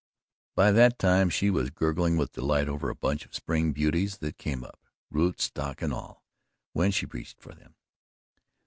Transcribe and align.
By 0.55 0.71
that 0.71 0.97
time 0.97 1.29
she 1.29 1.51
was 1.51 1.69
gurgling 1.69 2.17
with 2.17 2.31
delight 2.31 2.67
over 2.67 2.89
a 2.89 2.95
bunch 2.95 3.23
of 3.23 3.35
spring 3.35 3.71
beauties 3.71 4.17
that 4.17 4.39
came 4.39 4.63
up, 4.63 4.79
root, 5.11 5.39
stalk 5.39 5.83
and 5.83 5.93
all, 5.93 6.25
when 6.73 6.89
she 6.89 7.05
reached 7.05 7.39
for 7.39 7.53
them. 7.53 7.75